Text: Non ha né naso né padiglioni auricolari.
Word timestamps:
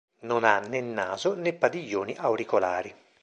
Non 0.29 0.41
ha 0.47 0.57
né 0.71 0.81
naso 0.97 1.29
né 1.43 1.53
padiglioni 1.53 2.13
auricolari. 2.27 2.91